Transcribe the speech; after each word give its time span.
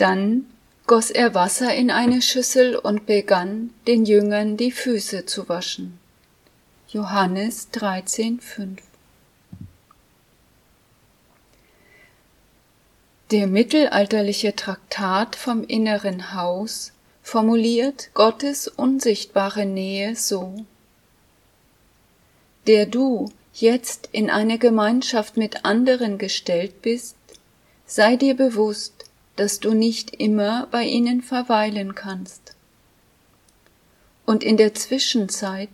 Dann 0.00 0.46
goss 0.86 1.10
er 1.10 1.34
Wasser 1.34 1.74
in 1.74 1.90
eine 1.90 2.22
Schüssel 2.22 2.74
und 2.74 3.04
begann, 3.04 3.74
den 3.86 4.06
Jüngern 4.06 4.56
die 4.56 4.72
Füße 4.72 5.26
zu 5.26 5.46
waschen. 5.50 5.98
Johannes 6.88 7.68
13,5 7.74 8.78
Der 13.30 13.46
mittelalterliche 13.46 14.56
Traktat 14.56 15.36
vom 15.36 15.64
inneren 15.64 16.32
Haus 16.32 16.92
formuliert 17.22 18.08
Gottes 18.14 18.68
unsichtbare 18.68 19.66
Nähe 19.66 20.16
so. 20.16 20.64
Der 22.66 22.86
du 22.86 23.30
jetzt 23.52 24.08
in 24.12 24.30
eine 24.30 24.56
Gemeinschaft 24.56 25.36
mit 25.36 25.66
anderen 25.66 26.16
gestellt 26.16 26.80
bist, 26.80 27.16
sei 27.84 28.16
dir 28.16 28.34
bewusst, 28.34 29.09
dass 29.40 29.58
du 29.58 29.72
nicht 29.72 30.16
immer 30.16 30.68
bei 30.70 30.84
ihnen 30.84 31.22
verweilen 31.22 31.94
kannst. 31.94 32.54
Und 34.26 34.44
in 34.44 34.58
der 34.58 34.74
Zwischenzeit 34.74 35.70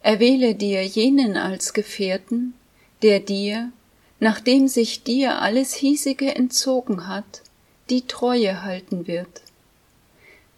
erwähle 0.00 0.54
dir 0.54 0.82
jenen 0.86 1.36
als 1.36 1.74
Gefährten, 1.74 2.54
der 3.02 3.20
dir 3.20 3.72
nachdem 4.20 4.68
sich 4.68 5.02
dir 5.02 5.42
alles 5.42 5.74
Hiesige 5.74 6.34
entzogen 6.34 7.08
hat, 7.08 7.42
die 7.90 8.06
Treue 8.06 8.62
halten 8.62 9.06
wird, 9.06 9.42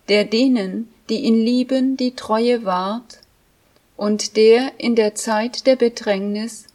der 0.09 0.25
denen, 0.25 0.89
die 1.09 1.19
ihn 1.19 1.45
lieben, 1.45 1.97
die 1.97 2.15
Treue 2.15 2.65
wahrt, 2.65 3.19
und 3.97 4.37
der 4.37 4.79
in 4.79 4.95
der 4.95 5.17
Zeit 5.17 5.67
der 5.67 5.75
Bedrängnis 5.75 6.67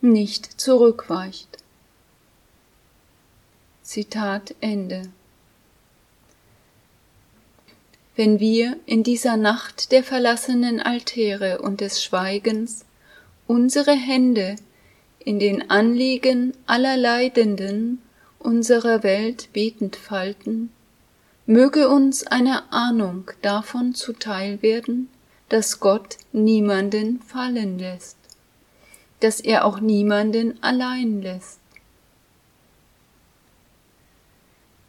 nicht 0.00 0.60
zurückweicht. 0.60 1.49
Zitat 3.92 4.54
Ende. 4.60 5.02
Wenn 8.14 8.38
wir 8.38 8.76
in 8.86 9.02
dieser 9.02 9.36
Nacht 9.36 9.90
der 9.90 10.04
verlassenen 10.04 10.78
Altäre 10.78 11.60
und 11.60 11.80
des 11.80 12.00
Schweigens 12.00 12.84
unsere 13.48 13.90
Hände 13.90 14.54
in 15.18 15.40
den 15.40 15.70
Anliegen 15.70 16.52
aller 16.66 16.96
Leidenden 16.96 18.00
unserer 18.38 19.02
Welt 19.02 19.48
betend 19.52 19.96
falten, 19.96 20.70
möge 21.46 21.88
uns 21.88 22.24
eine 22.24 22.72
Ahnung 22.72 23.32
davon 23.42 23.96
zuteil 23.96 24.62
werden, 24.62 25.08
dass 25.48 25.80
Gott 25.80 26.16
niemanden 26.30 27.20
fallen 27.22 27.80
lässt, 27.80 28.18
dass 29.18 29.40
er 29.40 29.64
auch 29.64 29.80
niemanden 29.80 30.62
allein 30.62 31.22
lässt. 31.22 31.59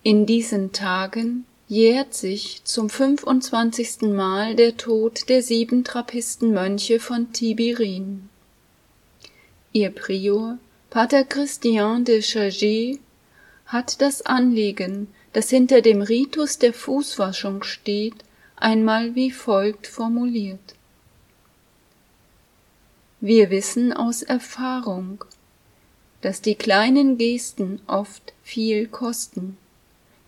In 0.04 0.26
diesen 0.26 0.72
Tagen 0.72 1.46
jährt 1.68 2.16
sich 2.16 2.64
zum 2.64 2.90
25. 2.90 4.02
Mal 4.02 4.56
der 4.56 4.76
Tod 4.76 5.30
der 5.30 5.44
sieben 5.44 5.84
Trappistenmönche 5.84 7.00
von 7.00 7.32
Tibirin. 7.34 8.28
Ihr 9.74 9.92
Prior, 9.92 10.58
Pater 10.90 11.24
Christian 11.24 12.04
de 12.04 12.22
Chagy, 12.22 13.00
hat 13.68 14.02
das 14.02 14.24
Anliegen, 14.24 15.08
das 15.34 15.52
hinter 15.52 15.82
dem 15.82 16.02
Ritus 16.02 16.58
der 16.58 16.74
Fußwaschung 16.74 17.62
steht, 17.62 18.16
einmal 18.56 19.14
wie 19.14 19.30
folgt 19.30 19.86
formuliert. 19.86 20.74
Wir 23.20 23.52
wissen 23.52 23.94
aus 23.94 24.24
Erfahrung, 24.24 25.24
dass 26.22 26.42
die 26.42 26.56
kleinen 26.56 27.20
Gesten 27.20 27.80
oft 27.86 28.34
viel 28.42 28.88
kosten, 28.88 29.58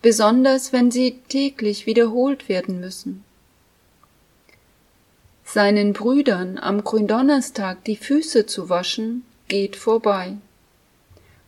besonders 0.04 0.72
wenn 0.72 0.90
sie 0.90 1.18
täglich 1.28 1.86
wiederholt 1.86 2.48
werden 2.48 2.78
müssen 2.78 3.24
seinen 5.54 5.92
Brüdern 5.92 6.58
am 6.58 6.82
Gründonnerstag 6.82 7.84
die 7.84 7.96
Füße 7.96 8.46
zu 8.46 8.68
waschen, 8.68 9.24
geht 9.48 9.76
vorbei. 9.76 10.36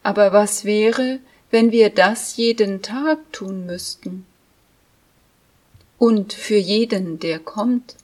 Aber 0.02 0.32
was 0.32 0.64
wäre, 0.64 1.18
wenn 1.50 1.72
wir 1.72 1.90
das 1.90 2.36
jeden 2.36 2.82
Tag 2.82 3.18
tun 3.32 3.66
müssten? 3.66 4.24
Und 5.98 6.34
für 6.34 6.56
jeden, 6.56 7.18
der 7.18 7.38
kommt? 7.38 7.96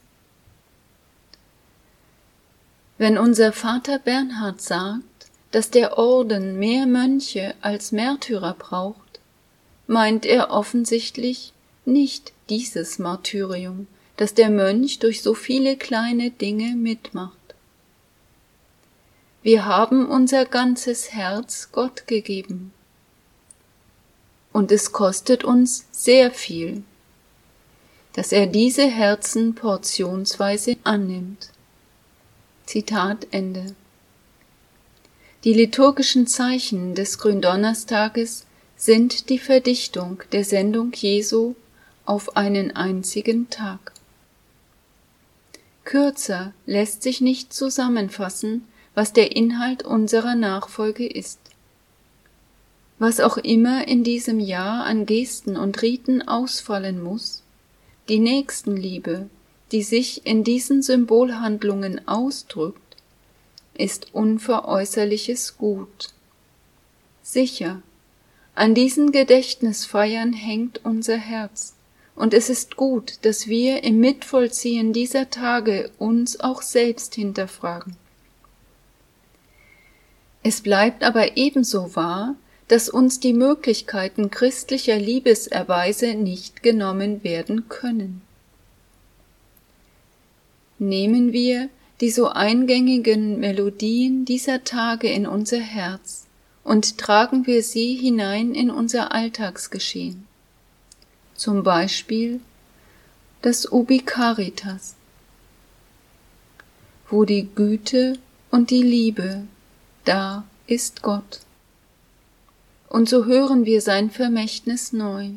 Wenn 2.97 3.17
unser 3.17 3.53
Vater 3.53 3.99
Bernhard 3.99 4.61
sagt, 4.61 5.03
dass 5.51 5.69
der 5.69 5.97
Orden 5.97 6.57
mehr 6.57 6.87
Mönche 6.87 7.53
als 7.61 7.91
Märtyrer 7.91 8.55
braucht, 8.55 9.02
meint 9.87 10.25
er 10.25 10.51
offensichtlich 10.51 11.53
nicht 11.85 12.33
dieses 12.49 12.99
Martyrium, 12.99 13.87
das 14.17 14.33
der 14.33 14.49
Mönch 14.49 14.99
durch 14.99 15.21
so 15.21 15.33
viele 15.33 15.77
kleine 15.77 16.31
Dinge 16.31 16.75
mitmacht. 16.75 17.37
Wir 19.41 19.65
haben 19.65 20.07
unser 20.07 20.45
ganzes 20.45 21.11
Herz 21.11 21.69
Gott 21.73 22.07
gegeben. 22.07 22.71
Und 24.53 24.71
es 24.71 24.93
kostet 24.93 25.43
uns 25.43 25.85
sehr 25.91 26.31
viel, 26.31 26.83
dass 28.13 28.31
er 28.31 28.47
diese 28.47 28.85
Herzen 28.85 29.55
portionsweise 29.55 30.77
annimmt. 30.83 31.49
Zitat 32.65 33.27
Ende. 33.31 33.75
Die 35.43 35.53
liturgischen 35.53 36.27
Zeichen 36.27 36.95
des 36.95 37.17
Gründonnerstages 37.17 38.45
sind 38.75 39.29
die 39.29 39.39
Verdichtung 39.39 40.23
der 40.31 40.43
Sendung 40.43 40.91
Jesu 40.93 41.55
auf 42.05 42.35
einen 42.35 42.75
einzigen 42.75 43.49
Tag. 43.49 43.93
Kürzer 45.85 46.53
lässt 46.65 47.03
sich 47.03 47.21
nicht 47.21 47.53
zusammenfassen, 47.53 48.67
was 48.95 49.13
der 49.13 49.35
Inhalt 49.35 49.83
unserer 49.83 50.35
Nachfolge 50.35 51.07
ist. 51.07 51.39
Was 52.99 53.19
auch 53.19 53.37
immer 53.37 53.87
in 53.87 54.03
diesem 54.03 54.39
Jahr 54.39 54.85
an 54.85 55.05
Gesten 55.05 55.57
und 55.57 55.81
Riten 55.81 56.21
ausfallen 56.27 57.01
muss, 57.01 57.43
die 58.07 58.19
Nächstenliebe, 58.19 59.29
die 59.71 59.83
sich 59.83 60.25
in 60.25 60.43
diesen 60.43 60.81
Symbolhandlungen 60.81 62.07
ausdrückt, 62.07 62.79
ist 63.73 64.13
unveräußerliches 64.13 65.57
Gut. 65.57 66.09
Sicher, 67.23 67.81
an 68.55 68.75
diesen 68.75 69.11
Gedächtnisfeiern 69.11 70.33
hängt 70.33 70.81
unser 70.83 71.17
Herz, 71.17 71.73
und 72.15 72.33
es 72.33 72.49
ist 72.49 72.75
gut, 72.75 73.17
dass 73.23 73.47
wir 73.47 73.83
im 73.83 73.99
Mitvollziehen 73.99 74.93
dieser 74.93 75.31
Tage 75.31 75.89
uns 75.97 76.39
auch 76.39 76.61
selbst 76.61 77.15
hinterfragen. 77.15 77.95
Es 80.43 80.61
bleibt 80.61 81.03
aber 81.03 81.37
ebenso 81.37 81.95
wahr, 81.95 82.35
dass 82.67 82.89
uns 82.89 83.19
die 83.19 83.33
Möglichkeiten 83.33 84.29
christlicher 84.29 84.97
Liebeserweise 84.97 86.13
nicht 86.13 86.61
genommen 86.61 87.23
werden 87.23 87.69
können. 87.69 88.21
Nehmen 90.79 91.33
wir 91.33 91.69
die 92.01 92.11
so 92.11 92.27
eingängigen 92.27 93.39
Melodien 93.39 94.25
dieser 94.25 94.63
Tage 94.63 95.09
in 95.09 95.25
unser 95.25 95.59
Herz 95.59 96.22
und 96.63 96.97
tragen 96.97 97.45
wir 97.45 97.63
sie 97.63 97.95
hinein 97.95 98.55
in 98.55 98.69
unser 98.69 99.11
Alltagsgeschehen. 99.13 100.27
Zum 101.35 101.63
Beispiel 101.63 102.39
das 103.41 103.71
Ubi 103.71 103.99
Caritas, 103.99 104.95
wo 107.09 107.25
die 107.25 107.49
Güte 107.53 108.17
und 108.51 108.69
die 108.69 108.83
Liebe 108.83 109.43
da 110.05 110.45
ist 110.67 111.01
Gott. 111.01 111.41
Und 112.87 113.09
so 113.09 113.25
hören 113.25 113.65
wir 113.65 113.81
sein 113.81 114.11
Vermächtnis 114.11 114.93
neu. 114.93 115.31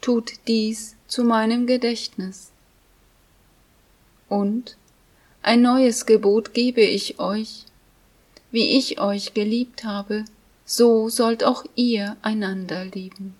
Tut 0.00 0.32
dies 0.48 0.96
zu 1.06 1.22
meinem 1.22 1.66
Gedächtnis. 1.66 2.50
Und 4.28 4.76
ein 5.42 5.60
neues 5.62 6.06
Gebot 6.06 6.54
gebe 6.54 6.80
ich 6.80 7.18
euch, 7.18 7.66
wie 8.50 8.76
ich 8.78 9.00
euch 9.00 9.34
geliebt 9.34 9.84
habe, 9.84 10.24
so 10.64 11.08
sollt 11.08 11.44
auch 11.44 11.64
ihr 11.74 12.16
einander 12.22 12.84
lieben. 12.84 13.34